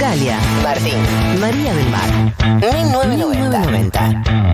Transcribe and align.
Galia, 0.00 0.38
Martín, 0.62 0.98
María 1.40 1.74
del 1.74 1.88
Mar, 1.90 2.10
1990. 3.08 4.44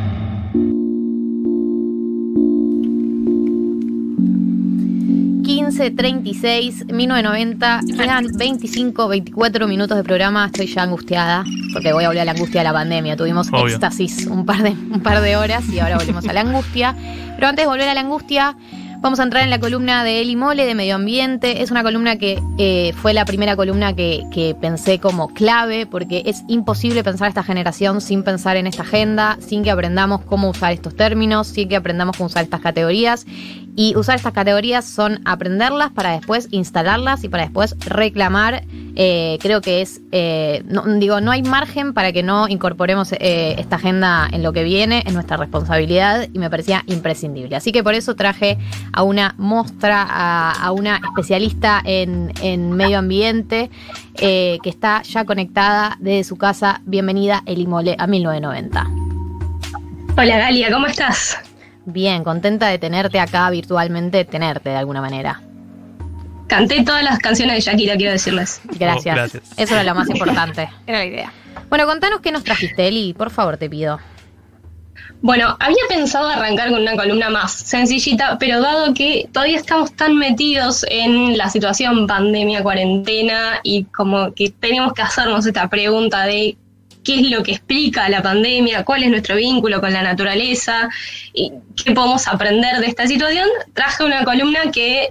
36, 5.89 6.87
1990, 6.93 7.81
quedan 7.97 8.27
25, 8.37 9.09
24 9.09 9.67
minutos 9.67 9.97
de 9.97 10.05
programa, 10.05 10.47
estoy 10.47 10.67
ya 10.67 10.83
angustiada, 10.83 11.45
porque 11.73 11.95
voy 11.95 12.05
a 12.05 12.09
volver 12.09 12.21
a 12.21 12.25
la 12.27 12.33
angustia 12.33 12.61
de 12.61 12.65
la 12.65 12.73
pandemia, 12.73 13.17
tuvimos 13.17 13.49
Obvio. 13.49 13.69
éxtasis 13.69 14.27
un 14.27 14.45
par, 14.45 14.63
de, 14.63 14.71
un 14.71 15.01
par 15.01 15.23
de 15.23 15.37
horas 15.37 15.65
y 15.71 15.79
ahora 15.79 15.97
volvemos 15.97 16.27
a 16.29 16.33
la 16.35 16.43
angustia, 16.43 16.95
pero 17.37 17.49
antes 17.49 17.65
de 17.65 17.69
volver 17.69 17.89
a 17.89 17.95
la 17.95 18.01
angustia, 18.01 18.57
vamos 19.01 19.19
a 19.19 19.23
entrar 19.23 19.43
en 19.43 19.51
la 19.51 19.59
columna 19.59 20.05
de 20.05 20.21
Eli 20.21 20.37
Mole 20.37 20.67
de 20.67 20.75
Medio 20.75 20.97
Ambiente, 20.97 21.63
es 21.63 21.71
una 21.71 21.83
columna 21.83 22.17
que 22.17 22.43
eh, 22.59 22.93
fue 23.01 23.15
la 23.15 23.25
primera 23.25 23.57
columna 23.57 23.95
que, 23.95 24.25
que 24.31 24.55
pensé 24.55 24.99
como 24.99 25.29
clave, 25.29 25.87
porque 25.87 26.23
es 26.27 26.45
imposible 26.49 27.03
pensar 27.03 27.29
esta 27.29 27.43
generación 27.43 28.01
sin 28.01 28.23
pensar 28.23 28.57
en 28.57 28.67
esta 28.67 28.83
agenda, 28.83 29.39
sin 29.41 29.63
que 29.63 29.71
aprendamos 29.71 30.23
cómo 30.23 30.51
usar 30.51 30.73
estos 30.73 30.95
términos, 30.95 31.47
sin 31.47 31.69
que 31.69 31.77
aprendamos 31.77 32.17
cómo 32.17 32.27
usar 32.27 32.45
estas 32.45 32.61
categorías. 32.61 33.27
Y 33.83 33.97
usar 33.97 34.17
estas 34.17 34.35
categorías 34.35 34.85
son 34.85 35.23
aprenderlas 35.25 35.91
para 35.91 36.11
después 36.11 36.49
instalarlas 36.51 37.25
y 37.25 37.31
para 37.31 37.45
después 37.45 37.75
reclamar. 37.79 38.65
Eh, 38.95 39.39
creo 39.41 39.63
que 39.63 39.81
es, 39.81 40.03
eh, 40.13 40.63
digo, 40.99 41.23
no 41.23 41.31
hay 41.31 41.43
margen 41.43 41.95
para 41.95 42.13
que 42.13 42.23
no 42.23 42.47
incorporemos 42.47 43.13
eh, 43.13 43.55
esta 43.57 43.77
agenda 43.77 44.29
en 44.31 44.43
lo 44.43 44.53
que 44.53 44.65
viene, 44.65 45.03
es 45.07 45.15
nuestra 45.15 45.39
responsabilidad 45.39 46.29
y 46.31 46.39
me 46.39 46.51
parecía 46.51 46.85
imprescindible. 46.89 47.57
Así 47.57 47.73
que 47.73 47.83
por 47.83 47.95
eso 47.95 48.15
traje 48.17 48.59
a 48.93 49.03
una 49.03 49.35
mostra, 49.39 50.03
a, 50.03 50.71
una 50.73 50.97
especialista 50.97 51.81
en, 51.83 52.35
en 52.43 52.73
medio 52.73 52.99
ambiente 52.99 53.71
que 54.15 54.61
está 54.63 55.01
ya 55.05 55.25
conectada 55.25 55.97
desde 56.01 56.25
su 56.25 56.37
casa. 56.37 56.83
Bienvenida, 56.85 57.43
Elimole, 57.47 57.97
a 57.99 58.07
1990. 58.07 58.87
Hola 60.19 60.37
Galia, 60.37 60.71
¿cómo 60.71 60.87
estás? 60.87 61.50
Bien, 61.87 62.25
contenta 62.25 62.69
de 62.69 62.79
tenerte 62.79 63.19
acá 63.21 63.49
virtualmente, 63.51 64.25
tenerte 64.25 64.71
de 64.71 64.77
alguna 64.77 65.01
manera. 65.01 65.41
Canté 66.47 66.85
todas 66.85 67.03
las 67.05 67.19
canciones 67.21 67.57
de 67.57 67.71
Shakira, 67.71 67.97
quiero 67.97 68.13
decirles. 68.13 68.61
Gracias. 68.79 69.15
Oh, 69.15 69.17
gracias. 69.17 69.43
Eso 69.57 69.75
era 69.75 69.85
lo 69.85 69.95
más 69.95 70.11
importante. 70.11 70.69
Era 70.87 70.99
la 70.99 71.07
idea. 71.07 71.33
Bueno, 71.69 71.87
contanos 71.87 72.21
qué 72.21 72.33
nos 72.33 72.43
trajiste, 72.43 72.89
Eli, 72.89 73.15
por 73.15 73.31
favor, 73.31 73.57
te 73.57 73.71
pido. 73.71 74.01
Bueno, 75.23 75.57
había 75.61 75.83
pensado 75.89 76.29
arrancar 76.29 76.71
con 76.71 76.81
una 76.81 76.97
columna 76.97 77.29
más 77.29 77.53
sencillita, 77.53 78.39
pero 78.39 78.61
dado 78.61 78.95
que 78.95 79.29
todavía 79.33 79.59
estamos 79.59 79.95
tan 79.95 80.17
metidos 80.17 80.85
en 80.89 81.37
la 81.37 81.51
situación 81.51 82.07
pandemia, 82.07 82.63
cuarentena, 82.63 83.61
y 83.63 83.85
como 83.85 84.33
que 84.33 84.51
tenemos 84.51 84.95
que 84.95 85.03
hacernos 85.03 85.47
esta 85.47 85.69
pregunta 85.69 86.25
de 86.25 86.57
qué 87.05 87.21
es 87.21 87.31
lo 87.31 87.43
que 87.43 87.53
explica 87.53 88.09
la 88.09 88.23
pandemia, 88.23 88.85
cuál 88.85 89.03
es 89.03 89.11
nuestro 89.11 89.37
vínculo 89.37 89.81
con 89.81 89.93
la 89.93 90.03
naturaleza, 90.03 90.89
y 91.33 91.53
qué 91.83 91.93
podemos 91.93 92.27
aprender 92.29 92.79
de 92.79 92.87
esta 92.87 93.07
situación, 93.07 93.49
traje 93.75 94.05
una 94.05 94.25
columna 94.25 94.71
que, 94.73 95.09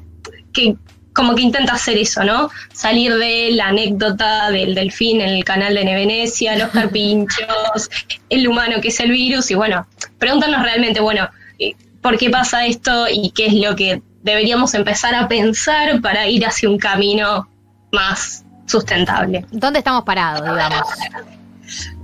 que 0.54 0.76
como 1.14 1.36
que 1.36 1.42
intenta 1.42 1.74
hacer 1.74 1.98
eso, 1.98 2.24
¿no? 2.24 2.50
Salir 2.72 3.16
de 3.16 3.52
la 3.52 3.68
anécdota 3.68 4.52
del 4.52 4.76
delfín 4.76 5.22
en 5.22 5.30
el 5.30 5.44
canal 5.44 5.76
de 5.76 5.84
Venecia, 5.84 6.56
los 6.58 6.70
carpinchos, 6.70 7.90
el 8.30 8.48
humano 8.48 8.80
que 8.82 8.90
es 8.90 9.00
el 9.00 9.12
virus, 9.12 9.52
y 9.52 9.56
bueno, 9.56 9.88
preguntarnos 10.18 10.62
realmente, 10.62 11.02
bueno, 11.02 11.30
eh, 11.58 11.76
¿por 12.02 12.18
qué 12.18 12.30
pasa 12.30 12.66
esto 12.66 13.08
y 13.12 13.32
qué 13.32 13.48
es 13.48 13.54
lo 13.54 13.76
que 13.76 14.02
deberíamos 14.24 14.74
empezar 14.76 15.16
a 15.16 15.28
pensar 15.28 16.00
para 16.02 16.28
ir 16.28 16.46
hacia 16.46 16.70
un 16.70 16.78
camino 16.78 17.50
más 17.92 18.46
sustentable? 18.66 19.46
¿Dónde 19.52 19.80
estamos 19.80 20.04
parados, 20.04 20.42
digamos? 20.42 20.88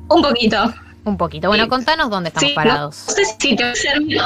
Un 0.09 0.21
poquito. 0.21 0.73
Un 1.03 1.17
poquito. 1.17 1.47
Bueno, 1.49 1.65
Sí. 1.65 1.69
contanos 1.69 2.09
dónde 2.09 2.29
estamos 2.29 2.49
Sí, 2.49 2.55
parados. 2.55 3.05
No 3.07 3.13
sé 3.13 3.25
si 3.39 3.55
te 3.55 3.75
servir. 3.75 4.21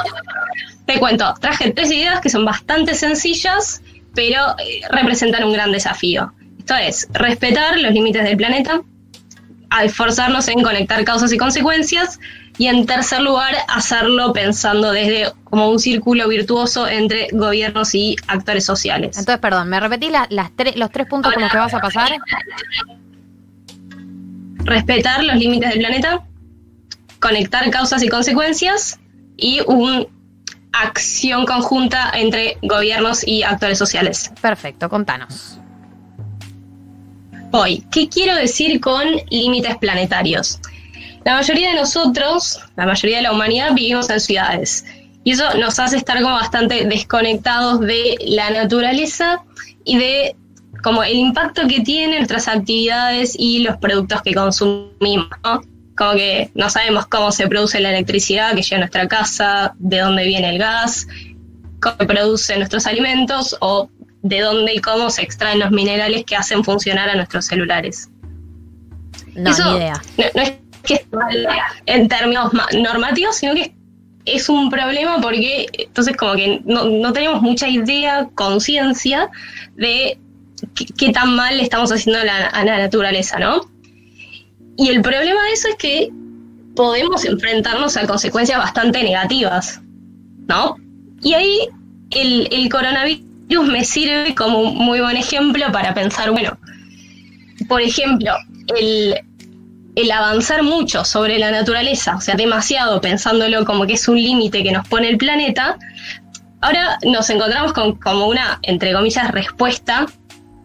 Te 0.86 0.98
cuento, 0.98 1.34
traje 1.40 1.70
tres 1.72 1.90
ideas 1.92 2.20
que 2.20 2.30
son 2.30 2.44
bastante 2.44 2.94
sencillas, 2.94 3.82
pero 4.14 4.56
eh, 4.58 4.80
representan 4.90 5.44
un 5.44 5.52
gran 5.52 5.72
desafío. 5.72 6.32
Esto 6.58 6.74
es, 6.76 7.08
respetar 7.12 7.78
los 7.78 7.92
límites 7.92 8.22
del 8.24 8.36
planeta, 8.36 8.80
a 9.70 9.84
esforzarnos 9.84 10.48
en 10.48 10.62
conectar 10.62 11.04
causas 11.04 11.32
y 11.32 11.38
consecuencias, 11.38 12.18
y 12.58 12.66
en 12.66 12.86
tercer 12.86 13.20
lugar, 13.20 13.54
hacerlo 13.68 14.32
pensando 14.32 14.90
desde 14.90 15.32
como 15.44 15.68
un 15.70 15.78
círculo 15.78 16.28
virtuoso 16.28 16.88
entre 16.88 17.28
gobiernos 17.32 17.94
y 17.94 18.16
actores 18.26 18.64
sociales. 18.64 19.16
Entonces, 19.18 19.38
perdón, 19.38 19.68
¿me 19.68 19.78
repetís 19.80 20.10
la- 20.10 20.26
las 20.30 20.50
tre- 20.56 20.74
los 20.74 20.90
tres 20.90 21.06
puntos 21.06 21.32
con 21.32 21.42
los 21.42 21.52
que 21.52 21.58
vas 21.58 21.72
a 21.74 21.80
pasar? 21.80 22.10
respetar 24.64 25.24
los 25.24 25.36
límites 25.36 25.70
del 25.70 25.78
planeta, 25.78 26.24
conectar 27.18 27.68
causas 27.70 28.02
y 28.02 28.08
consecuencias 28.08 28.98
y 29.36 29.60
una 29.66 30.06
acción 30.72 31.46
conjunta 31.46 32.10
entre 32.14 32.58
gobiernos 32.62 33.26
y 33.26 33.42
actores 33.42 33.78
sociales. 33.78 34.32
Perfecto, 34.40 34.88
contanos. 34.88 35.58
Hoy, 37.52 37.84
¿qué 37.90 38.08
quiero 38.08 38.36
decir 38.36 38.80
con 38.80 39.02
límites 39.28 39.76
planetarios? 39.78 40.60
La 41.24 41.34
mayoría 41.34 41.70
de 41.70 41.76
nosotros, 41.76 42.60
la 42.76 42.86
mayoría 42.86 43.16
de 43.16 43.22
la 43.24 43.32
humanidad, 43.32 43.74
vivimos 43.74 44.08
en 44.08 44.20
ciudades. 44.20 44.84
Y 45.24 45.32
eso 45.32 45.54
nos 45.58 45.78
hace 45.78 45.96
estar 45.96 46.22
como 46.22 46.34
bastante 46.34 46.86
desconectados 46.86 47.80
de 47.80 48.16
la 48.20 48.50
naturaleza 48.50 49.42
y 49.84 49.98
de 49.98 50.36
como 50.82 51.02
el 51.02 51.16
impacto 51.16 51.66
que 51.68 51.80
tienen 51.80 52.18
nuestras 52.18 52.48
actividades 52.48 53.34
y 53.38 53.60
los 53.60 53.76
productos 53.78 54.22
que 54.22 54.34
consumimos, 54.34 55.28
¿no? 55.44 55.62
Como 55.96 56.12
que 56.12 56.50
no 56.54 56.70
sabemos 56.70 57.06
cómo 57.06 57.30
se 57.32 57.46
produce 57.46 57.80
la 57.80 57.90
electricidad 57.90 58.54
que 58.54 58.62
llega 58.62 58.76
a 58.76 58.80
nuestra 58.80 59.08
casa, 59.08 59.74
de 59.78 59.98
dónde 59.98 60.24
viene 60.24 60.48
el 60.50 60.58
gas, 60.58 61.06
cómo 61.82 61.96
se 61.98 62.06
producen 62.06 62.58
nuestros 62.58 62.86
alimentos 62.86 63.56
o 63.60 63.90
de 64.22 64.40
dónde 64.40 64.74
y 64.74 64.78
cómo 64.80 65.10
se 65.10 65.22
extraen 65.22 65.58
los 65.58 65.70
minerales 65.70 66.24
que 66.24 66.36
hacen 66.36 66.64
funcionar 66.64 67.08
a 67.10 67.14
nuestros 67.14 67.46
celulares. 67.46 68.08
No, 69.34 69.50
Eso 69.50 69.70
ni 69.72 69.76
idea. 69.78 70.02
No, 70.18 70.24
no 70.34 70.42
es 70.42 70.52
que 70.84 70.94
esté 70.94 71.16
mal 71.16 71.48
en 71.86 72.08
términos 72.08 72.52
ma- 72.52 72.68
normativos, 72.72 73.36
sino 73.36 73.54
que 73.54 73.74
es 74.24 74.48
un 74.48 74.70
problema 74.70 75.20
porque 75.20 75.66
entonces 75.72 76.16
como 76.16 76.34
que 76.34 76.60
no, 76.64 76.84
no 76.86 77.12
tenemos 77.12 77.40
mucha 77.42 77.68
idea, 77.68 78.28
conciencia 78.34 79.30
de 79.76 80.18
qué, 80.74 81.12
tan 81.12 81.34
mal 81.34 81.60
estamos 81.60 81.92
haciendo 81.92 82.20
a 82.20 82.24
la, 82.24 82.46
a 82.46 82.64
la 82.64 82.78
naturaleza, 82.78 83.38
¿no? 83.38 83.70
Y 84.76 84.88
el 84.88 85.02
problema 85.02 85.42
de 85.44 85.52
eso 85.52 85.68
es 85.68 85.76
que 85.76 86.10
podemos 86.74 87.24
enfrentarnos 87.24 87.96
a 87.96 88.06
consecuencias 88.06 88.58
bastante 88.58 89.02
negativas, 89.02 89.80
¿no? 90.48 90.76
Y 91.22 91.34
ahí 91.34 91.68
el, 92.10 92.48
el 92.50 92.68
coronavirus 92.70 93.66
me 93.68 93.84
sirve 93.84 94.34
como 94.34 94.60
un 94.60 94.76
muy 94.76 95.00
buen 95.00 95.16
ejemplo 95.16 95.70
para 95.72 95.92
pensar, 95.94 96.30
bueno, 96.30 96.58
por 97.68 97.82
ejemplo, 97.82 98.32
el, 98.76 99.14
el 99.96 100.10
avanzar 100.10 100.62
mucho 100.62 101.04
sobre 101.04 101.38
la 101.38 101.50
naturaleza, 101.50 102.16
o 102.16 102.20
sea, 102.20 102.36
demasiado 102.36 103.00
pensándolo 103.00 103.64
como 103.64 103.86
que 103.86 103.94
es 103.94 104.08
un 104.08 104.16
límite 104.16 104.62
que 104.62 104.72
nos 104.72 104.88
pone 104.88 105.08
el 105.08 105.18
planeta, 105.18 105.76
ahora 106.60 106.98
nos 107.04 107.28
encontramos 107.30 107.72
con 107.72 107.96
como 107.96 108.28
una, 108.28 108.58
entre 108.62 108.92
comillas, 108.92 109.30
respuesta 109.30 110.06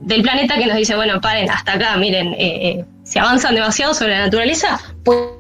del 0.06 0.22
planeta 0.22 0.58
que 0.58 0.68
nos 0.68 0.78
dice, 0.78 0.96
bueno, 0.96 1.20
paren, 1.20 1.50
hasta 1.50 1.74
acá, 1.74 1.98
miren, 1.98 2.34
eh, 2.34 2.70
eh, 2.70 2.86
si 3.04 3.20
avanzan 3.20 3.56
demasiado 3.56 3.94
sobre 3.94 4.12
la 4.12 4.26
naturaleza, 4.26 4.80
puede 5.04 5.32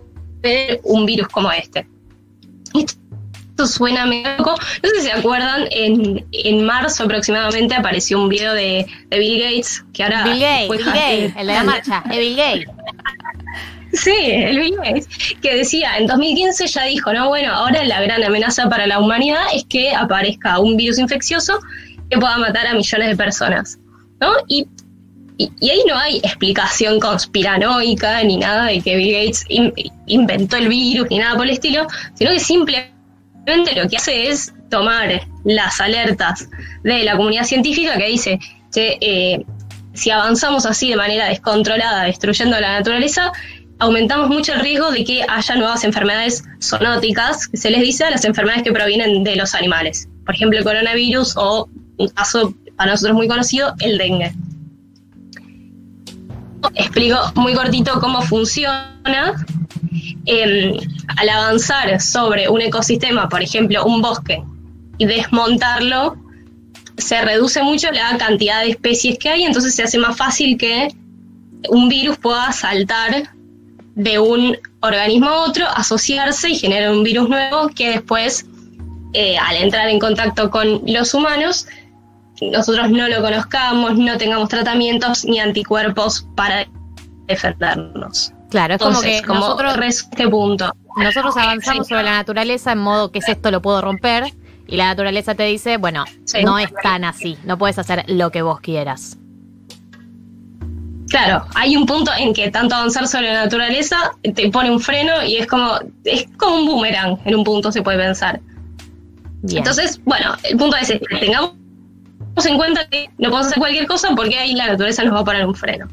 haber 0.44 0.82
un 0.84 1.06
virus 1.06 1.28
como 1.28 1.52
este. 1.52 1.88
Esto 2.74 3.68
suena 3.68 4.06
medio 4.06 4.38
loco. 4.38 4.56
No 4.84 4.90
sé 4.90 4.96
si 4.98 5.02
se 5.04 5.12
acuerdan, 5.12 5.68
en, 5.70 6.26
en 6.32 6.66
marzo 6.66 7.04
aproximadamente 7.04 7.76
apareció 7.76 8.20
un 8.20 8.28
video 8.28 8.54
de, 8.54 8.86
de 9.10 9.20
Bill 9.20 9.40
Gates, 9.40 9.86
que 9.94 10.04
ahora... 10.04 10.24
Bill 10.24 10.40
Gates, 10.40 10.70
Bill 10.70 10.86
Gates, 10.86 11.34
el 11.38 11.48
de 11.48 11.54
la 11.54 11.64
marcha, 11.64 12.04
es 12.12 12.18
Bill 12.18 12.36
Gates. 12.36 12.66
Sí, 13.94 14.12
el 14.12 14.60
Bill 14.60 14.76
Gates, 14.76 15.08
que 15.42 15.56
decía, 15.56 15.98
en 15.98 16.08
2015 16.08 16.68
ya 16.68 16.84
dijo, 16.84 17.14
no, 17.14 17.30
bueno, 17.30 17.54
ahora 17.54 17.82
la 17.86 18.02
gran 18.02 18.22
amenaza 18.26 18.68
para 18.68 18.88
la 18.88 19.00
humanidad 19.00 19.44
es 19.54 19.64
que 19.64 19.96
aparezca 19.96 20.60
un 20.60 20.76
virus 20.76 21.00
infeccioso 21.00 21.62
que 22.10 22.18
pueda 22.18 22.38
matar 22.38 22.68
a 22.68 22.74
millones 22.74 23.08
de 23.08 23.16
personas, 23.16 23.80
Y, 24.48 24.68
ahí 25.40 25.84
no 25.88 25.98
hay 25.98 26.18
explicación 26.18 27.00
conspiranoica 27.00 28.24
ni 28.24 28.38
nada 28.38 28.68
de 28.68 28.80
que 28.82 28.96
Bill 28.96 29.14
Gates 29.14 29.44
in- 29.50 29.74
inventó 30.06 30.56
el 30.56 30.70
virus 30.70 31.08
ni 31.10 31.18
nada 31.18 31.36
por 31.36 31.46
el 31.46 31.52
estilo, 31.52 31.88
sino 32.14 32.32
que 32.32 32.40
simplemente 32.40 33.76
lo 33.76 33.90
que 33.90 33.98
hace 33.98 34.30
es 34.30 34.54
tomar 34.70 35.28
las 35.44 35.82
alertas 35.82 36.50
de 36.84 37.04
la 37.04 37.18
comunidad 37.18 37.44
científica 37.44 37.98
que 37.98 38.08
dice 38.08 38.40
que 38.74 38.98
eh, 39.02 39.46
si 39.94 40.10
avanzamos 40.10 40.66
así 40.66 40.90
de 40.90 40.96
manera 40.96 41.26
descontrolada, 41.28 42.04
destruyendo 42.04 42.60
la 42.60 42.80
naturaleza, 42.80 43.32
aumentamos 43.80 44.30
mucho 44.30 44.54
el 44.54 44.62
riesgo 44.62 44.92
de 44.92 45.04
que 45.04 45.26
haya 45.28 45.56
nuevas 45.56 45.84
enfermedades 45.84 46.44
zoonóticas, 46.62 47.48
que 47.48 47.58
se 47.58 47.70
les 47.72 47.82
dice 47.82 48.06
a 48.06 48.10
las 48.10 48.24
enfermedades 48.26 48.64
que 48.64 48.72
provienen 48.72 49.24
de 49.24 49.36
los 49.36 49.54
animales. 49.54 50.08
Por 50.26 50.34
ejemplo, 50.36 50.58
el 50.58 50.64
coronavirus 50.64 51.36
o 51.38 51.70
un 51.98 52.08
caso 52.10 52.54
para 52.76 52.92
nosotros 52.92 53.16
muy 53.16 53.28
conocido, 53.28 53.74
el 53.80 53.98
dengue. 53.98 54.34
explico 56.74 57.18
muy 57.36 57.54
cortito 57.54 58.00
cómo 58.00 58.22
funciona. 58.22 59.46
Em, 60.26 60.78
al 61.18 61.30
avanzar 61.30 62.02
sobre 62.02 62.50
un 62.50 62.60
ecosistema, 62.62 63.30
por 63.30 63.42
ejemplo, 63.42 63.86
un 63.86 64.02
bosque, 64.02 64.44
y 64.98 65.06
desmontarlo, 65.06 66.18
se 66.98 67.22
reduce 67.22 67.62
mucho 67.62 67.92
la 67.92 68.18
cantidad 68.18 68.62
de 68.62 68.72
especies 68.72 69.20
que 69.20 69.30
hay, 69.30 69.44
entonces 69.44 69.76
se 69.76 69.84
hace 69.84 69.98
más 69.98 70.18
fácil 70.18 70.58
que 70.58 70.88
un 71.70 71.90
virus 71.90 72.18
pueda 72.18 72.52
saltar 72.52 73.30
de 73.96 74.20
un 74.20 74.58
organismo 74.82 75.30
a 75.30 75.46
otro, 75.46 75.66
asociarse 75.68 76.50
y 76.50 76.56
generar 76.56 76.92
un 76.92 77.04
virus 77.04 77.30
nuevo 77.30 77.70
que 77.70 77.92
después, 77.92 78.46
eh, 79.14 79.38
al 79.38 79.58
entrar 79.58 79.90
en 79.90 80.00
contacto 80.00 80.50
con 80.50 80.82
los 80.86 81.14
humanos, 81.14 81.68
nosotros 82.42 82.90
no 82.90 83.08
lo 83.08 83.22
conozcamos, 83.22 83.98
no 83.98 84.18
tengamos 84.18 84.50
tratamientos 84.50 85.26
ni 85.26 85.40
anticuerpos 85.40 86.28
para 86.36 86.68
defendernos. 87.28 88.34
Claro, 88.50 88.76
es 88.76 88.82
como 88.82 89.02
que 89.02 89.22
nosotros, 89.22 89.78
este 89.82 90.28
punto. 90.28 90.72
nosotros 90.98 91.36
avanzamos 91.38 91.88
sobre 91.88 92.04
la 92.04 92.12
naturaleza 92.12 92.72
en 92.72 92.80
modo 92.80 93.12
que 93.12 93.20
es 93.20 93.30
esto 93.30 93.52
lo 93.52 93.62
puedo 93.62 93.82
romper 93.82 94.34
y 94.68 94.78
la 94.78 94.86
naturaleza 94.86 95.36
te 95.36 95.44
dice, 95.44 95.78
bueno, 95.78 96.06
no 96.44 96.60
es 96.60 96.70
tan 96.82 97.04
así, 97.04 97.38
no 97.44 97.58
puedes 97.58 97.78
hacer 97.78 98.06
lo 98.08 98.32
que 98.32 98.42
vos 98.42 98.60
quieras. 98.62 99.18
Claro, 101.10 101.46
hay 101.54 101.78
un 101.78 101.86
punto 101.86 102.12
en 102.18 102.34
que 102.34 102.50
tanto 102.50 102.76
avanzar 102.76 103.08
sobre 103.08 103.32
la 103.32 103.44
naturaleza 103.44 104.12
te 104.24 104.50
pone 104.50 104.72
un 104.72 104.80
freno 104.80 105.24
y 105.24 105.38
es 105.38 105.48
como, 105.48 105.80
es 106.04 106.26
como 106.38 106.58
un 106.58 106.66
boomerang, 106.66 107.20
en 107.26 107.36
un 107.36 107.44
punto 107.44 107.72
se 107.72 107.82
puede 107.84 107.98
pensar. 107.98 108.42
Entonces, 109.48 110.02
bueno, 110.04 110.36
el 110.44 110.58
punto 110.58 110.76
es 110.78 110.90
este, 110.90 111.20
tengamos 111.20 111.52
en 112.44 112.58
cuenta 112.58 112.88
que 112.88 113.10
no 113.18 113.30
podemos 113.30 113.48
hacer 113.48 113.60
cualquier 113.60 113.88
cosa 113.88 114.10
porque 114.16 114.38
ahí 114.38 114.54
la 114.54 114.68
naturaleza 114.68 115.04
nos 115.04 115.14
va 115.14 115.20
a 115.20 115.26
poner 115.26 115.46
un 115.46 115.56
freno. 115.56 115.88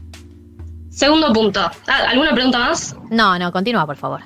Segundo 0.90 1.32
punto. 1.32 1.60
Ah, 1.86 2.06
¿Alguna 2.08 2.34
pregunta 2.34 2.58
más? 2.58 2.96
No, 3.10 3.38
no, 3.38 3.52
continúa, 3.52 3.86
por 3.86 3.96
favor. 3.96 4.20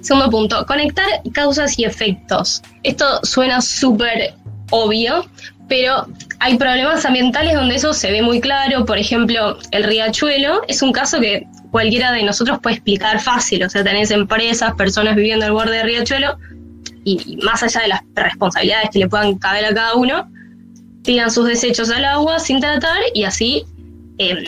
Segundo 0.00 0.30
punto, 0.30 0.66
conectar 0.66 1.06
causas 1.32 1.78
y 1.78 1.84
efectos. 1.84 2.62
Esto 2.82 3.20
suena 3.22 3.60
súper 3.60 4.34
obvio, 4.70 5.26
pero 5.68 6.06
hay 6.40 6.58
problemas 6.58 7.04
ambientales 7.04 7.54
donde 7.54 7.76
eso 7.76 7.92
se 7.92 8.10
ve 8.10 8.22
muy 8.22 8.40
claro. 8.40 8.84
Por 8.84 8.98
ejemplo, 8.98 9.58
el 9.70 9.84
riachuelo 9.84 10.62
es 10.68 10.82
un 10.82 10.92
caso 10.92 11.20
que 11.20 11.46
cualquiera 11.70 12.12
de 12.12 12.22
nosotros 12.22 12.58
puede 12.60 12.76
explicar 12.76 13.20
fácil. 13.20 13.64
O 13.64 13.70
sea, 13.70 13.82
tenés 13.82 14.10
empresas, 14.10 14.74
personas 14.74 15.16
viviendo 15.16 15.46
al 15.46 15.52
borde 15.52 15.76
del 15.76 15.86
riachuelo 15.86 16.36
y 17.04 17.36
más 17.42 17.62
allá 17.62 17.82
de 17.82 17.88
las 17.88 18.02
responsabilidades 18.14 18.90
que 18.90 19.00
le 19.00 19.08
puedan 19.08 19.36
caber 19.38 19.64
a 19.64 19.74
cada 19.74 19.94
uno, 19.94 20.28
tiran 21.02 21.30
sus 21.30 21.46
desechos 21.46 21.90
al 21.90 22.04
agua 22.04 22.38
sin 22.38 22.60
tratar 22.60 23.00
y 23.14 23.24
así 23.24 23.64
em, 24.18 24.38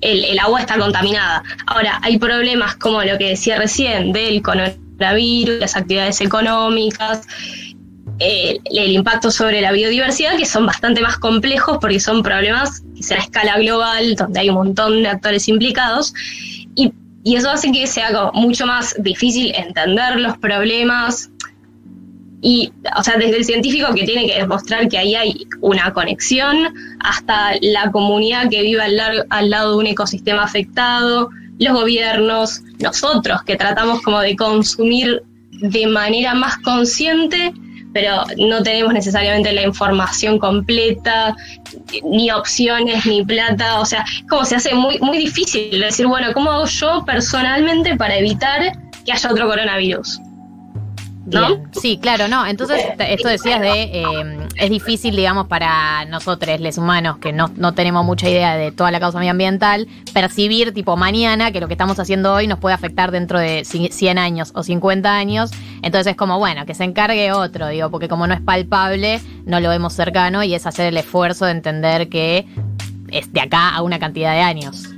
el, 0.00 0.38
agua 0.38 0.60
está 0.60 0.78
contaminada. 0.78 1.42
Ahora, 1.66 1.98
hay 2.02 2.18
problemas 2.18 2.76
como 2.76 3.02
lo 3.02 3.16
que 3.16 3.30
decía 3.30 3.56
recién 3.58 4.12
del 4.12 4.42
coronavirus, 4.42 5.60
las 5.60 5.76
actividades 5.76 6.20
económicas, 6.20 7.26
el, 8.18 8.60
impacto 8.92 9.30
sobre 9.30 9.60
la 9.60 9.72
biodiversidad, 9.72 10.36
que 10.36 10.44
son 10.44 10.66
bastante 10.66 11.00
más 11.00 11.18
complejos 11.18 11.78
porque 11.80 12.00
son 12.00 12.22
problemas 12.22 12.82
que 12.94 13.02
se 13.02 13.14
a 13.14 13.18
escala 13.18 13.58
global, 13.58 14.14
donde 14.14 14.40
hay 14.40 14.50
un 14.50 14.56
montón 14.56 15.02
de 15.02 15.08
actores 15.08 15.48
implicados. 15.48 16.12
Y 17.26 17.36
eso 17.36 17.50
hace 17.50 17.72
que 17.72 17.86
sea 17.86 18.30
mucho 18.34 18.66
más 18.66 18.94
difícil 18.98 19.54
entender 19.54 20.20
los 20.20 20.36
problemas, 20.36 21.30
y, 22.44 22.70
o 22.94 23.02
sea, 23.02 23.16
desde 23.16 23.38
el 23.38 23.44
científico 23.46 23.94
que 23.94 24.04
tiene 24.04 24.26
que 24.26 24.38
demostrar 24.38 24.86
que 24.90 24.98
ahí 24.98 25.14
hay 25.14 25.46
una 25.62 25.94
conexión, 25.94 26.74
hasta 27.00 27.52
la 27.62 27.90
comunidad 27.90 28.50
que 28.50 28.60
vive 28.60 28.82
al, 28.82 29.26
al 29.30 29.50
lado 29.50 29.70
de 29.70 29.76
un 29.78 29.86
ecosistema 29.86 30.44
afectado, 30.44 31.30
los 31.58 31.72
gobiernos, 31.72 32.60
nosotros 32.80 33.42
que 33.44 33.56
tratamos 33.56 34.02
como 34.02 34.20
de 34.20 34.36
consumir 34.36 35.22
de 35.52 35.86
manera 35.86 36.34
más 36.34 36.58
consciente, 36.58 37.54
pero 37.94 38.24
no 38.36 38.62
tenemos 38.62 38.92
necesariamente 38.92 39.50
la 39.54 39.62
información 39.62 40.38
completa, 40.38 41.34
ni 42.04 42.30
opciones, 42.30 43.06
ni 43.06 43.24
plata, 43.24 43.80
o 43.80 43.86
sea, 43.86 44.04
como 44.28 44.44
se 44.44 44.56
hace 44.56 44.74
muy, 44.74 44.98
muy 44.98 45.16
difícil 45.16 45.80
decir, 45.80 46.06
bueno, 46.06 46.34
¿cómo 46.34 46.50
hago 46.50 46.66
yo 46.66 47.04
personalmente 47.06 47.96
para 47.96 48.18
evitar 48.18 48.76
que 49.06 49.12
haya 49.12 49.30
otro 49.30 49.48
coronavirus? 49.48 50.20
Sí, 51.72 51.98
claro, 51.98 52.28
no. 52.28 52.46
Entonces, 52.46 52.84
esto 52.98 53.28
decías 53.28 53.60
de, 53.60 53.82
eh, 53.84 54.48
es 54.56 54.70
difícil, 54.70 55.16
digamos, 55.16 55.46
para 55.46 56.04
nosotros, 56.06 56.60
los 56.60 56.78
humanos, 56.78 57.18
que 57.18 57.32
no, 57.32 57.50
no 57.56 57.72
tenemos 57.72 58.04
mucha 58.04 58.28
idea 58.28 58.56
de 58.56 58.72
toda 58.72 58.90
la 58.90 59.00
causa 59.00 59.18
medioambiental, 59.18 59.88
percibir, 60.12 60.72
tipo, 60.72 60.96
mañana, 60.96 61.50
que 61.50 61.60
lo 61.60 61.66
que 61.66 61.74
estamos 61.74 61.98
haciendo 61.98 62.34
hoy 62.34 62.46
nos 62.46 62.58
puede 62.58 62.74
afectar 62.74 63.10
dentro 63.10 63.38
de 63.38 63.64
100 63.64 64.18
años 64.18 64.52
o 64.54 64.62
50 64.62 65.14
años. 65.14 65.50
Entonces, 65.82 66.12
es 66.12 66.16
como, 66.16 66.38
bueno, 66.38 66.66
que 66.66 66.74
se 66.74 66.84
encargue 66.84 67.32
otro, 67.32 67.68
digo, 67.68 67.90
porque 67.90 68.08
como 68.08 68.26
no 68.26 68.34
es 68.34 68.40
palpable, 68.40 69.20
no 69.46 69.60
lo 69.60 69.68
vemos 69.68 69.94
cercano 69.94 70.42
y 70.42 70.54
es 70.54 70.66
hacer 70.66 70.86
el 70.86 70.96
esfuerzo 70.96 71.46
de 71.46 71.52
entender 71.52 72.08
que 72.08 72.46
es 73.10 73.32
de 73.32 73.40
acá 73.40 73.70
a 73.70 73.82
una 73.82 73.98
cantidad 73.98 74.32
de 74.32 74.40
años. 74.40 74.93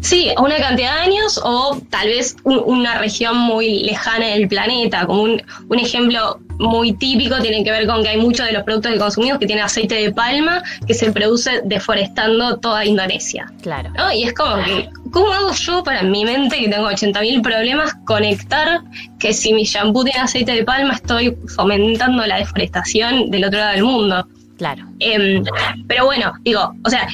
Sí, 0.00 0.30
una 0.38 0.56
cantidad 0.56 0.94
de 0.94 1.00
años 1.00 1.40
o 1.42 1.80
tal 1.90 2.08
vez 2.08 2.36
una 2.44 2.98
región 2.98 3.36
muy 3.36 3.84
lejana 3.84 4.26
del 4.28 4.48
planeta. 4.48 5.06
Como 5.06 5.22
un, 5.22 5.42
ejemplo 5.78 6.40
muy 6.58 6.92
típico 6.92 7.40
tiene 7.40 7.64
que 7.64 7.70
ver 7.70 7.86
con 7.86 8.02
que 8.02 8.10
hay 8.10 8.16
muchos 8.16 8.46
de 8.46 8.52
los 8.52 8.62
productos 8.62 8.92
que 8.92 8.98
consumimos 8.98 9.38
que 9.38 9.46
tienen 9.46 9.64
aceite 9.64 9.96
de 9.96 10.12
palma 10.12 10.62
que 10.86 10.94
se 10.94 11.10
produce 11.12 11.62
deforestando 11.64 12.58
toda 12.58 12.84
Indonesia. 12.84 13.52
Claro. 13.62 13.90
Y 14.14 14.24
es 14.24 14.32
como 14.34 14.62
que, 14.62 14.88
¿cómo 15.10 15.32
hago 15.32 15.52
yo 15.52 15.82
para 15.82 16.02
mi 16.02 16.24
mente, 16.24 16.58
que 16.58 16.68
tengo 16.68 16.88
80.000 16.88 17.42
problemas, 17.42 17.94
conectar 18.06 18.82
que 19.18 19.32
si 19.32 19.52
mi 19.52 19.64
shampoo 19.64 20.04
tiene 20.04 20.20
aceite 20.20 20.52
de 20.52 20.64
palma 20.64 20.94
estoy 20.94 21.36
fomentando 21.54 22.24
la 22.26 22.36
deforestación 22.36 23.30
del 23.30 23.44
otro 23.44 23.58
lado 23.58 23.72
del 23.72 23.84
mundo? 23.84 24.28
Claro. 24.56 24.84
Em, 25.00 25.42
pero 25.88 26.04
bueno, 26.04 26.32
digo, 26.42 26.72
o 26.84 26.90
sea, 26.90 27.08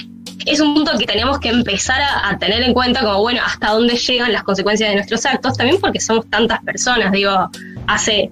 es 0.47 0.61
un 0.61 0.75
punto 0.75 0.93
que 0.99 1.07
tenemos 1.07 1.39
que 1.39 1.49
empezar 1.49 2.01
a, 2.01 2.39
tener 2.39 2.63
en 2.63 2.73
cuenta 2.73 3.01
como, 3.01 3.21
bueno, 3.21 3.41
hasta 3.45 3.73
dónde 3.73 3.97
llegan 3.97 4.33
las 4.33 4.43
consecuencias 4.43 4.89
de 4.89 4.97
nuestros 4.97 5.27
actos, 5.27 5.57
también 5.57 5.81
porque 5.81 6.01
somos 6.01 6.29
tantas 6.29 6.63
personas, 6.63 7.13
digo, 7.13 7.51
hace 7.87 8.31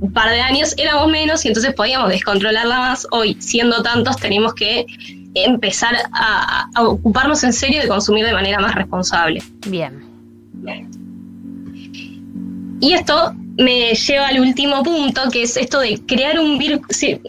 un 0.00 0.12
par 0.12 0.30
de 0.30 0.40
años 0.40 0.74
éramos 0.76 1.10
menos 1.10 1.44
y 1.44 1.48
entonces 1.48 1.74
podíamos 1.74 2.08
descontrolarla 2.10 2.78
más, 2.78 3.06
hoy 3.10 3.36
siendo 3.40 3.82
tantos 3.82 4.16
tenemos 4.16 4.54
que 4.54 4.86
empezar 5.34 5.96
a, 6.12 6.68
ocuparnos 6.78 7.42
en 7.44 7.52
serio 7.52 7.82
de 7.82 7.88
consumir 7.88 8.24
de 8.24 8.32
manera 8.32 8.60
más 8.60 8.74
responsable. 8.74 9.42
Bien. 9.66 10.06
Y 12.80 12.92
esto 12.92 13.34
me 13.56 13.92
lleva 13.94 14.28
al 14.28 14.40
último 14.40 14.82
punto, 14.84 15.22
que 15.32 15.42
es 15.42 15.56
esto 15.56 15.80
de 15.80 16.00
crear 16.06 16.38
un, 16.38 16.60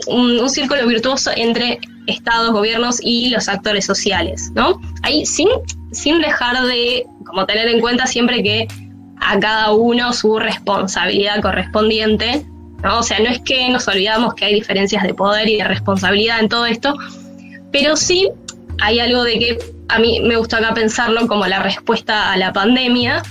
un 0.07 0.49
círculo 0.49 0.87
virtuoso 0.87 1.31
entre 1.35 1.79
estados, 2.09 2.51
gobiernos 2.51 2.99
y 3.01 3.29
los 3.29 3.47
actores 3.47 3.85
sociales, 3.85 4.51
¿no? 4.55 4.81
Ahí 5.03 5.25
sin, 5.25 5.47
sin 5.91 6.19
dejar 6.19 6.61
de 6.65 7.05
como 7.25 7.45
tener 7.45 7.67
en 7.67 7.79
cuenta 7.79 8.07
siempre 8.07 8.43
que 8.43 8.67
a 9.17 9.39
cada 9.39 9.71
uno 9.71 10.13
su 10.13 10.39
responsabilidad 10.39 11.41
correspondiente, 11.41 12.45
¿no? 12.83 12.99
O 12.99 13.03
sea, 13.03 13.19
no 13.19 13.29
es 13.29 13.39
que 13.39 13.69
nos 13.69 13.87
olvidamos 13.87 14.33
que 14.33 14.45
hay 14.45 14.55
diferencias 14.55 15.03
de 15.03 15.13
poder 15.13 15.47
y 15.49 15.57
de 15.57 15.63
responsabilidad 15.63 16.39
en 16.39 16.49
todo 16.49 16.65
esto, 16.65 16.95
pero 17.71 17.95
sí 17.95 18.29
hay 18.81 18.99
algo 18.99 19.23
de 19.23 19.39
que 19.39 19.59
a 19.89 19.99
mí 19.99 20.21
me 20.21 20.37
gusta 20.37 20.57
acá 20.57 20.73
pensarlo 20.73 21.27
como 21.27 21.45
la 21.47 21.59
respuesta 21.61 22.31
a 22.31 22.37
la 22.37 22.53
pandemia. 22.53 23.23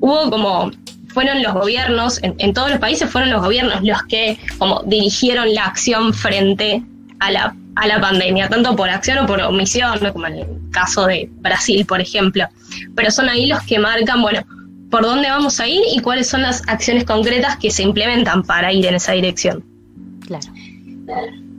Hubo 0.00 0.30
como 0.30 0.70
fueron 1.08 1.42
los 1.42 1.54
gobiernos, 1.54 2.22
en, 2.22 2.34
en, 2.38 2.54
todos 2.54 2.70
los 2.70 2.78
países 2.78 3.10
fueron 3.10 3.30
los 3.30 3.42
gobiernos 3.42 3.82
los 3.82 4.02
que 4.04 4.38
como 4.58 4.82
dirigieron 4.84 5.52
la 5.54 5.64
acción 5.64 6.14
frente 6.14 6.82
a 7.18 7.30
la 7.32 7.56
a 7.76 7.86
la 7.86 8.00
pandemia, 8.00 8.48
tanto 8.48 8.74
por 8.76 8.90
acción 8.90 9.18
o 9.18 9.26
por 9.26 9.40
omisión, 9.40 9.98
como 10.12 10.26
en 10.26 10.38
el 10.38 10.46
caso 10.70 11.06
de 11.06 11.28
Brasil, 11.40 11.86
por 11.86 12.00
ejemplo. 12.00 12.48
Pero 12.94 13.10
son 13.10 13.28
ahí 13.28 13.46
los 13.46 13.62
que 13.62 13.78
marcan, 13.78 14.22
bueno, 14.22 14.42
por 14.90 15.02
dónde 15.02 15.30
vamos 15.30 15.60
a 15.60 15.68
ir 15.68 15.82
y 15.92 16.00
cuáles 16.00 16.28
son 16.28 16.42
las 16.42 16.62
acciones 16.68 17.04
concretas 17.04 17.56
que 17.56 17.70
se 17.70 17.82
implementan 17.82 18.42
para 18.42 18.72
ir 18.72 18.86
en 18.86 18.96
esa 18.96 19.12
dirección. 19.12 19.64
Claro. 20.26 20.46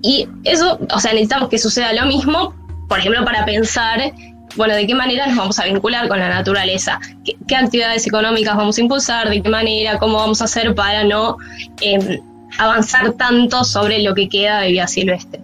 Y 0.01 0.27
eso, 0.44 0.80
o 0.94 1.00
sea, 1.00 1.12
necesitamos 1.13 1.50
que 1.50 1.58
suceda 1.58 1.94
lo 1.94 2.06
mismo, 2.06 2.53
por 2.88 3.00
ejemplo, 3.00 3.24
para 3.24 3.46
pensar, 3.46 4.13
bueno, 4.56 4.75
de 4.75 4.86
qué 4.86 4.96
manera 4.96 5.27
nos 5.27 5.38
vamos 5.38 5.60
a 5.60 5.65
vincular 5.65 6.08
con 6.08 6.20
la 6.20 6.30
naturaleza, 6.30 7.00
qué, 7.48 7.56
actividades 7.56 8.06
económicas 8.06 8.56
vamos 8.56 8.77
a 8.77 8.82
impulsar, 8.82 9.30
de 9.30 9.41
qué 9.41 9.50
manera, 9.50 9.98
cómo 9.98 10.18
vamos 10.18 10.41
a 10.41 10.46
hacer 10.46 10.75
para 10.75 11.03
no 11.03 11.38
em, 11.82 12.20
avanzar 12.58 13.13
tanto 13.13 13.63
sobre 13.63 14.01
lo 14.01 14.13
que 14.13 14.27
queda 14.27 14.62
de 14.62 14.70
vida 14.70 14.88
silvestre. 14.88 15.41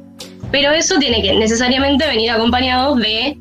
Pero 0.52 0.72
eso 0.72 0.98
tiene 0.98 1.22
que 1.22 1.34
necesariamente 1.34 2.08
venir 2.08 2.32
acompañado 2.32 2.96
de 2.96 3.38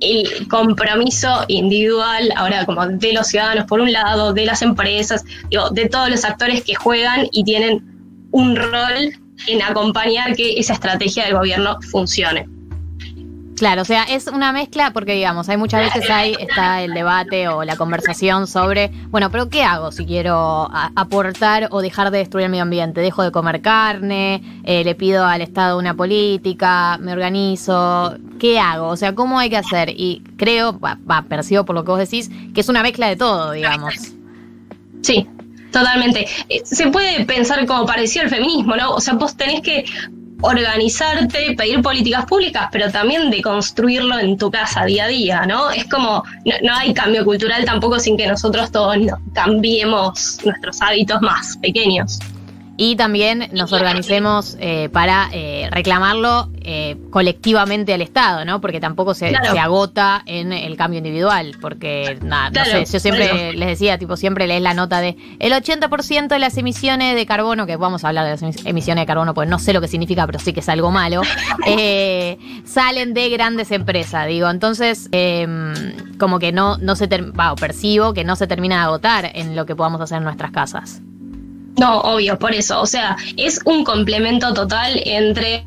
el 0.00 0.48
compromiso 0.48 1.44
individual, 1.48 2.32
ahora 2.36 2.66
como 2.66 2.86
de 2.86 3.12
los 3.12 3.28
ciudadanos 3.28 3.64
por 3.64 3.80
un 3.80 3.92
lado, 3.92 4.32
de 4.32 4.44
las 4.44 4.62
empresas, 4.62 5.24
digo, 5.50 5.70
de 5.70 5.88
todos 5.88 6.10
los 6.10 6.24
actores 6.24 6.62
que 6.64 6.74
juegan 6.74 7.26
y 7.32 7.44
tienen 7.44 8.28
un 8.30 8.56
rol 8.56 9.12
en 9.46 9.62
acompañar 9.62 10.34
que 10.34 10.58
esa 10.58 10.74
estrategia 10.74 11.24
del 11.24 11.34
gobierno 11.34 11.78
funcione. 11.90 12.46
Claro, 13.56 13.82
o 13.82 13.84
sea, 13.86 14.04
es 14.04 14.26
una 14.26 14.52
mezcla 14.52 14.92
porque 14.92 15.14
digamos, 15.14 15.48
hay 15.48 15.56
muchas 15.56 15.80
veces 15.80 16.10
hay 16.10 16.36
está 16.38 16.82
el 16.82 16.92
debate 16.92 17.48
o 17.48 17.64
la 17.64 17.76
conversación 17.76 18.46
sobre, 18.46 18.90
bueno, 19.08 19.30
pero 19.30 19.48
¿qué 19.48 19.62
hago 19.62 19.92
si 19.92 20.04
quiero 20.04 20.68
aportar 20.72 21.68
o 21.70 21.80
dejar 21.80 22.10
de 22.10 22.18
destruir 22.18 22.44
el 22.44 22.50
medio 22.50 22.64
ambiente? 22.64 23.00
Dejo 23.00 23.22
de 23.22 23.32
comer 23.32 23.62
carne, 23.62 24.42
eh, 24.64 24.84
le 24.84 24.94
pido 24.94 25.24
al 25.24 25.40
Estado 25.40 25.78
una 25.78 25.94
política, 25.94 26.98
me 26.98 27.12
organizo, 27.12 28.18
¿qué 28.38 28.60
hago? 28.60 28.88
O 28.88 28.96
sea, 28.96 29.14
¿cómo 29.14 29.38
hay 29.38 29.48
que 29.48 29.56
hacer? 29.56 29.88
Y 29.88 30.22
creo, 30.36 30.78
va, 30.78 30.98
percibo 31.26 31.64
por 31.64 31.74
lo 31.74 31.84
que 31.84 31.90
vos 31.92 31.98
decís, 31.98 32.30
que 32.54 32.60
es 32.60 32.68
una 32.68 32.82
mezcla 32.82 33.08
de 33.08 33.16
todo, 33.16 33.52
digamos. 33.52 33.94
Sí, 35.00 35.26
Totalmente. 35.72 36.26
Eh, 36.48 36.62
se 36.64 36.88
puede 36.88 37.26
pensar 37.26 37.66
como 37.66 37.84
parecido 37.84 38.24
al 38.24 38.30
feminismo, 38.30 38.76
¿no? 38.76 38.94
O 38.94 39.00
sea, 39.00 39.12
vos 39.14 39.36
tenés 39.36 39.60
que 39.60 39.84
organizarte, 40.42 41.54
pedir 41.56 41.82
políticas 41.82 42.26
públicas, 42.26 42.68
pero 42.70 42.90
también 42.90 43.30
de 43.30 43.42
construirlo 43.42 44.18
en 44.18 44.36
tu 44.36 44.50
casa 44.50 44.84
día 44.84 45.04
a 45.04 45.08
día, 45.08 45.46
¿no? 45.46 45.70
Es 45.70 45.86
como, 45.86 46.22
no, 46.62 46.74
hay 46.74 46.92
cambio 46.92 47.24
cultural 47.24 47.64
tampoco 47.64 47.98
sin 47.98 48.16
que 48.16 48.26
nosotros 48.26 48.70
todos 48.70 48.96
cambiemos 49.32 50.38
nuestros 50.44 50.82
hábitos 50.82 51.20
más 51.22 51.56
pequeños 51.58 52.18
y 52.76 52.96
también 52.96 53.48
nos 53.52 53.72
organicemos 53.72 54.56
eh, 54.60 54.90
para 54.92 55.30
eh, 55.32 55.68
reclamarlo 55.70 56.50
eh, 56.60 56.96
colectivamente 57.10 57.94
al 57.94 58.02
Estado, 58.02 58.44
¿no? 58.44 58.60
Porque 58.60 58.80
tampoco 58.80 59.14
se, 59.14 59.34
agota 59.34 60.22
en 60.26 60.52
el 60.52 60.76
cambio 60.76 60.98
individual, 60.98 61.56
porque 61.60 62.18
nada, 62.22 62.50
no 62.50 62.64
sé, 62.64 62.84
yo 62.84 63.00
siempre 63.00 63.54
les 63.54 63.68
decía, 63.68 63.98
tipo, 63.98 64.16
siempre 64.16 64.46
lees 64.46 64.62
la 64.62 64.74
nota 64.74 65.00
de 65.00 65.16
el 65.38 65.52
80% 65.52 66.28
de 66.28 66.38
las 66.38 66.56
emisiones 66.58 67.14
de 67.14 67.24
carbono, 67.24 67.66
que 67.66 67.76
vamos 67.76 68.04
a 68.04 68.08
hablar 68.08 68.24
de 68.24 68.46
las 68.46 68.66
emisiones 68.66 69.02
de 69.02 69.06
carbono, 69.06 69.32
pues 69.32 69.48
no 69.48 69.58
sé 69.58 69.72
lo 69.72 69.80
que 69.80 69.88
significa, 69.88 70.26
pero 70.26 70.38
sí 70.38 70.52
que 70.52 70.60
es 70.60 70.68
algo 70.68 70.90
malo, 70.90 71.22
salen 72.64 73.14
de 73.14 73.30
grandes 73.30 73.70
empresas, 73.70 74.26
digo, 74.26 74.50
entonces 74.50 75.08
em, 75.12 75.72
como 76.18 76.38
que 76.38 76.52
no, 76.52 76.76
no 76.78 76.94
se, 76.94 77.06
va, 77.06 77.54
percibo 77.54 78.12
que 78.12 78.24
no 78.24 78.36
se 78.36 78.46
termina 78.46 78.76
de 78.76 78.82
agotar 78.82 79.30
en 79.34 79.56
lo 79.56 79.64
que 79.64 79.74
podamos 79.74 80.00
hacer 80.00 80.18
en 80.18 80.24
nuestras 80.24 80.50
casas. 80.50 81.00
No, 81.78 82.00
obvio, 82.00 82.38
por 82.38 82.54
eso. 82.54 82.80
O 82.80 82.86
sea, 82.86 83.16
es 83.36 83.60
un 83.64 83.84
complemento 83.84 84.54
total 84.54 85.00
entre 85.04 85.66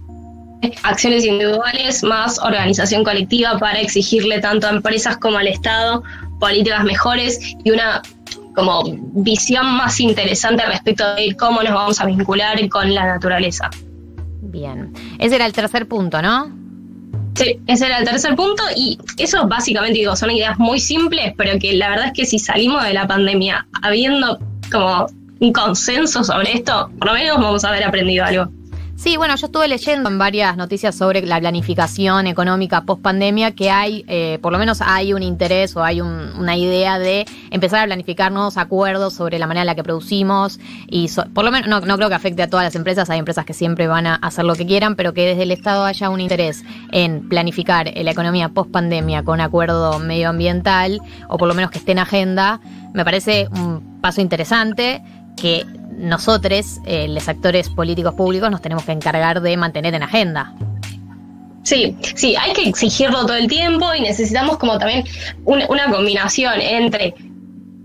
acciones 0.84 1.26
individuales 1.26 2.04
más 2.04 2.40
organización 2.40 3.04
colectiva 3.04 3.58
para 3.60 3.80
exigirle 3.80 4.40
tanto 4.40 4.68
a 4.68 4.72
empresas 4.72 5.18
como 5.18 5.38
al 5.38 5.48
Estado 5.48 6.04
políticas 6.40 6.84
mejores 6.84 7.40
y 7.64 7.72
una 7.72 8.02
como 8.56 8.84
visión 9.14 9.66
más 9.78 10.00
interesante 10.00 10.66
respecto 10.66 11.16
de 11.16 11.36
cómo 11.38 11.62
nos 11.64 11.74
vamos 11.74 12.02
a 12.02 12.06
vincular 12.06 12.68
con 12.70 12.94
la 12.94 13.06
naturaleza. 13.06 13.70
Bien, 14.42 14.94
ese 15.20 15.36
era 15.36 15.46
el 15.46 15.54
tercer 15.54 15.88
punto, 15.88 16.22
¿no? 16.22 16.52
Sí, 17.36 17.60
ese 17.68 17.86
era 17.86 18.00
el 18.00 18.06
tercer 18.06 18.36
punto 18.36 18.64
y 18.76 18.98
eso 19.18 19.48
básicamente 19.48 20.00
digo, 20.00 20.16
son 20.16 20.32
ideas 20.32 20.58
muy 20.58 20.80
simples, 20.80 21.34
pero 21.38 21.58
que 21.60 21.74
la 21.74 21.90
verdad 21.90 22.08
es 22.08 22.14
que 22.14 22.26
si 22.26 22.40
salimos 22.40 22.84
de 22.84 22.94
la 22.94 23.08
pandemia 23.08 23.66
habiendo 23.82 24.40
como 24.72 25.08
un 25.40 25.54
consenso 25.54 26.24
sobre 26.24 26.54
esto, 26.58 26.90
por 26.98 27.08
lo 27.08 27.14
menos 27.14 27.38
vamos 27.38 27.64
a 27.64 27.70
haber 27.70 27.84
aprendido 27.84 28.26
algo. 28.26 28.52
Sí, 29.00 29.16
bueno, 29.16 29.34
yo 29.38 29.46
estuve 29.46 29.70
leyendo 29.70 30.10
en 30.10 30.18
varias 30.18 30.58
noticias 30.58 30.94
sobre 30.94 31.22
la 31.22 31.40
planificación 31.40 32.28
económica 32.28 32.82
post 32.82 33.02
pandemia 33.02 33.52
que 33.52 33.72
hay, 33.72 34.04
eh, 34.10 34.40
por 34.42 34.52
lo 34.52 34.60
menos 34.60 34.82
hay 34.82 35.14
un 35.14 35.24
interés 35.24 35.74
o 35.78 35.84
hay 35.86 36.02
una 36.02 36.58
idea 36.58 37.00
de 37.00 37.26
empezar 37.50 37.80
a 37.80 37.86
planificar 37.86 38.30
nuevos 38.34 38.58
acuerdos 38.58 39.14
sobre 39.14 39.40
la 39.40 39.48
manera 39.48 39.62
en 39.62 39.68
la 39.68 39.76
que 39.76 39.86
producimos 39.86 40.60
y 40.90 41.10
por 41.34 41.46
lo 41.46 41.52
menos 41.52 41.70
no, 41.70 41.80
no, 41.80 41.96
creo 41.96 42.10
que 42.10 42.16
afecte 42.16 42.44
a 42.44 42.50
todas 42.50 42.66
las 42.66 42.76
empresas, 42.76 43.10
hay 43.10 43.20
empresas 43.20 43.46
que 43.46 43.54
siempre 43.54 43.88
van 43.88 44.06
a 44.06 44.16
hacer 44.16 44.44
lo 44.44 44.56
que 44.56 44.66
quieran, 44.66 44.98
pero 44.98 45.14
que 45.14 45.26
desde 45.28 45.44
el 45.44 45.52
Estado 45.52 45.86
haya 45.86 46.10
un 46.10 46.20
interés 46.20 46.66
en 46.92 47.30
planificar 47.30 47.90
la 47.96 48.12
economía 48.12 48.50
post 48.50 48.70
pandemia 48.70 49.24
con 49.24 49.40
acuerdo 49.40 49.98
medioambiental 50.00 51.00
o 51.30 51.38
por 51.38 51.48
lo 51.48 51.54
menos 51.54 51.72
que 51.72 51.78
esté 51.78 51.94
en 51.94 52.00
agenda, 52.00 52.60
me 52.94 53.06
parece 53.06 53.48
un 53.50 54.02
paso 54.02 54.20
interesante 54.20 55.02
que 55.40 55.66
nosotros, 55.98 56.80
eh, 56.86 57.08
los 57.08 57.28
actores 57.28 57.70
políticos 57.70 58.14
públicos, 58.14 58.50
nos 58.50 58.62
tenemos 58.62 58.84
que 58.84 58.92
encargar 58.92 59.42
de 59.42 59.58
mantener 59.58 59.94
en 59.94 60.04
agenda. 60.04 60.54
Sí, 61.64 61.96
sí, 62.16 62.36
hay 62.36 62.54
que 62.54 62.68
exigirlo 62.68 63.26
todo 63.26 63.36
el 63.36 63.48
tiempo 63.48 63.94
y 63.94 64.02
necesitamos 64.02 64.58
como 64.58 64.80
también 64.80 65.04
una 65.46 65.92
combinación 65.92 66.62
entre 66.62 67.14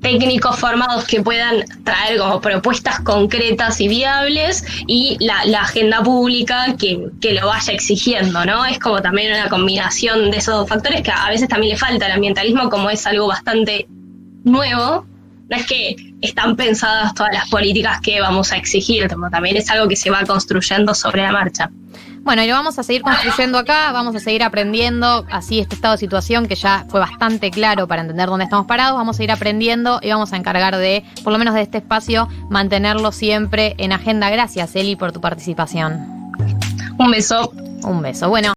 técnicos 0.05 0.59
formados 0.59 1.07
que 1.07 1.23
puedan 1.23 1.65
traer 1.83 2.19
como 2.19 2.41
propuestas 2.41 3.01
concretas 3.01 3.81
y 3.81 3.89
viables 3.89 4.65
y 4.87 5.17
la, 5.19 5.61
agenda 5.63 6.03
pública 6.03 6.77
que, 6.79 7.09
que, 7.23 7.33
lo 7.33 7.47
vaya 7.47 7.73
exigiendo, 7.73 8.45
¿no? 8.45 8.67
Es 8.67 8.79
como 8.79 9.01
también 9.01 9.33
una 9.33 9.49
combinación 9.49 10.31
de 10.31 10.37
esos 10.37 10.55
dos 10.55 10.69
factores 10.69 11.01
que 11.03 11.11
a 11.11 11.31
veces 11.31 11.49
también 11.49 11.73
le 11.73 11.79
falta 11.79 12.05
al 12.05 12.13
ambientalismo 12.13 12.69
como 12.69 12.91
es 12.91 13.07
algo 13.07 13.27
bastante 13.27 13.87
nuevo, 14.45 15.07
no 15.49 15.57
es 15.57 15.67
que 15.67 15.97
están 16.21 16.57
pensadas 16.57 17.15
todas 17.15 17.33
las 17.33 17.49
políticas 17.49 18.01
que 18.01 18.21
vamos 18.21 18.53
a 18.53 18.57
exigir, 18.57 19.09
también 19.31 19.57
es 19.57 19.71
algo 19.71 19.89
que 19.89 19.97
se 19.97 20.11
va 20.11 20.25
construyendo 20.25 20.95
sobre 20.95 21.23
la 21.23 21.33
marcha. 21.33 21.71
Bueno, 22.23 22.43
y 22.43 22.47
lo 22.47 22.55
vamos 22.55 22.79
a 22.79 22.83
seguir 22.83 23.03
construyendo 23.03 23.59
acá, 23.59 23.93
vamos 23.93 24.17
a 24.17 24.21
seguir 24.21 24.43
aprendiendo 24.43 25.27
así 25.31 25.61
este 25.61 25.75
estado 25.75 25.93
de 25.93 25.99
situación 25.99 26.49
que 26.49 26.55
ya 26.55 26.87
fue 26.89 26.99
bastante 26.99 27.51
claro 27.51 27.87
para 27.87 28.01
entender 28.01 28.29
dónde 28.29 28.45
estamos 28.45 28.67
parados, 28.67 28.97
vamos 28.97 29.21
a 29.21 29.25
ir 29.25 29.31
aprendiendo 29.31 30.01
y 30.03 30.09
vamos 30.09 30.33
a 30.33 30.39
encargar 30.39 30.75
de, 30.79 31.05
por 31.23 31.35
lo 31.35 31.39
menos 31.39 31.55
de 31.55 31.61
este 31.61 31.79
espacio, 31.79 32.29
mantenerlo 32.49 33.13
siempre 33.13 33.75
en 33.77 33.93
agenda. 33.93 34.31
Gracias, 34.31 34.75
Eli, 34.75 34.97
por 34.97 35.13
tu 35.13 35.21
participación. 35.21 36.33
Un 36.97 37.11
beso. 37.11 37.53
Un 37.83 38.01
beso. 38.01 38.31
Bueno. 38.31 38.53